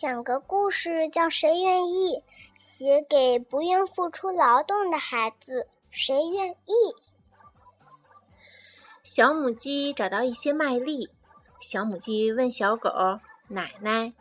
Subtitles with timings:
[0.00, 2.14] 讲个故事，叫《谁愿意》，
[2.56, 5.66] 写给不愿付出劳动的孩子。
[5.90, 6.96] 谁愿意？
[9.04, 11.10] 小母鸡找到一些麦粒，
[11.60, 12.90] 小母鸡问小狗
[13.48, 14.14] ：“奶奶，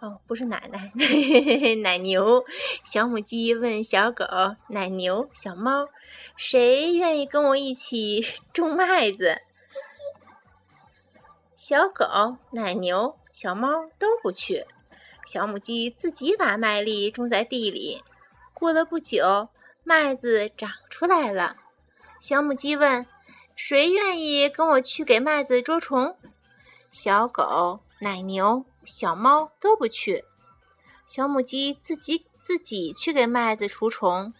[0.00, 0.90] 哦，不是奶奶，
[1.84, 2.42] 奶牛。”
[2.82, 4.24] 小母鸡问小狗
[4.68, 5.86] ：“奶牛，小猫，
[6.34, 8.24] 谁愿意跟我一起
[8.54, 9.42] 种麦子？”
[11.54, 13.68] 小狗、奶牛、小猫
[13.98, 14.64] 都不去。
[15.26, 18.02] 小母鸡自己把麦粒种在地里。
[18.54, 19.48] 过了不久，
[19.84, 21.56] 麦子长出来了。
[22.18, 23.06] 小母鸡问
[23.56, 26.16] ：“谁愿意跟我去给麦子捉虫？”
[26.90, 30.24] 小狗、奶牛、小猫都不去。
[31.06, 34.34] 小母鸡自己自己去给麦子除虫。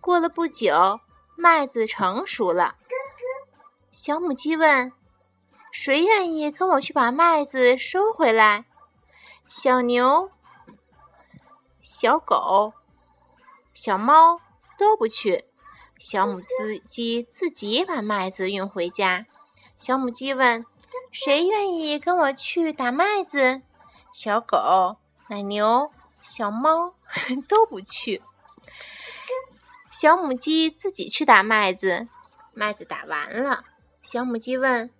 [0.00, 1.00] 过了不久，
[1.36, 2.76] 麦子成熟了。
[3.92, 4.92] 小母鸡问
[5.70, 8.64] ：“谁愿意跟我去把麦子收回来？”
[9.54, 10.30] 小牛、
[11.82, 12.72] 小狗、
[13.74, 14.40] 小猫
[14.78, 15.44] 都不去。
[15.98, 19.26] 小母鸡自己把麦子运回家。
[19.76, 20.64] 小母鸡问
[21.12, 23.60] ：“谁愿意跟我去打麦子？”
[24.14, 24.96] 小狗、
[25.28, 25.92] 奶牛、
[26.22, 26.94] 小猫
[27.46, 28.22] 都不去。
[29.90, 32.08] 小母鸡自己去打麦子。
[32.54, 33.64] 麦子打完了，
[34.00, 34.90] 小母鸡问：“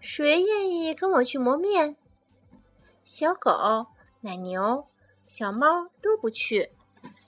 [0.00, 1.98] 谁愿意跟我去磨面？”
[3.04, 3.86] 小狗、
[4.22, 4.86] 奶牛、
[5.28, 6.72] 小猫都不去，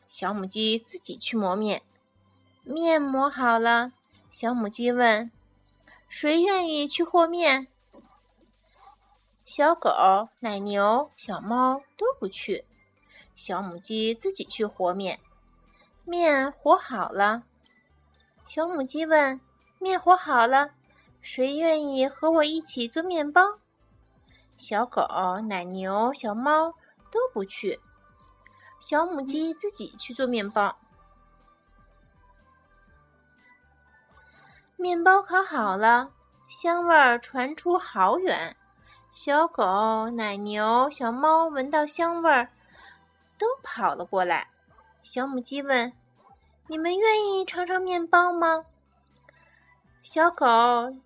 [0.08, 1.82] 小母鸡自己去磨面。
[2.64, 3.92] 面磨好了，
[4.30, 5.30] 小母鸡问
[6.08, 7.68] ：“谁愿意去和面？”
[9.44, 9.90] 小狗、
[10.40, 12.64] 奶牛、小猫都不去，
[13.36, 15.20] 小母鸡自己去和面。
[16.06, 17.42] 面和好了，
[18.46, 19.38] 小母鸡问
[19.78, 20.70] ：“面和好了，
[21.20, 23.58] 谁愿意和我一起做面包？”
[24.58, 25.02] 小狗、
[25.48, 26.72] 奶牛、小猫
[27.10, 27.78] 都不去，
[28.80, 30.76] 小母鸡自己去做面包。
[34.76, 36.10] 面包烤好了，
[36.48, 38.56] 香味儿传出好远。
[39.12, 42.50] 小狗、奶牛、小猫闻到香味儿，
[43.38, 44.48] 都跑了过来。
[45.02, 45.92] 小母鸡问
[46.68, 48.64] ：“你们愿意尝尝面包吗？”
[50.02, 50.46] 小狗、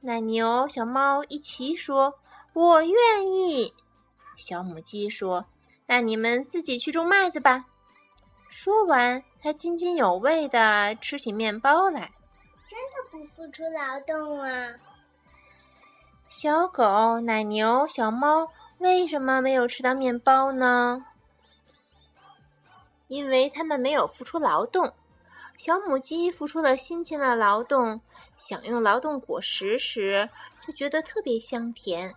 [0.00, 2.18] 奶牛、小猫一齐说。
[2.52, 3.72] 我愿意，
[4.36, 5.46] 小母鸡说
[5.86, 7.66] ：“那你们自己去种麦子吧。”
[8.50, 12.10] 说完，它津津有味地吃起面包来。
[12.68, 14.74] 真的不付出劳动啊！
[16.28, 21.04] 小狗、奶牛、小猫为什么没有吃到面包呢？
[23.08, 24.92] 因为它们没有付出劳动。
[25.58, 28.00] 小母鸡付出了辛勤的劳动，
[28.36, 32.14] 享用劳动果实时，就觉得特别香甜。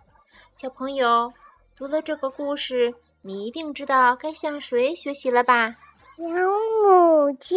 [0.54, 1.32] 小朋友，
[1.76, 5.76] 读了这个故事，你一定知道该向谁学习了吧？
[6.16, 7.56] 小母鸡，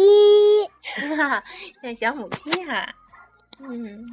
[0.82, 1.44] 哈哈，
[1.82, 2.94] 向小母鸡哈，
[3.60, 4.04] 嗯。